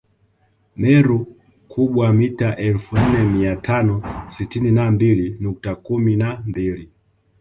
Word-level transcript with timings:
Meru 0.79 1.19
Kubwa 1.71 2.05
mita 2.17 2.49
elfu 2.67 2.97
nne 2.97 3.23
mia 3.23 3.55
tano 3.55 4.03
sitini 4.27 4.71
na 4.71 4.91
mbili 4.91 5.37
nukta 5.39 5.75
kumi 5.75 6.15
na 6.15 6.43
mbili 6.47 6.89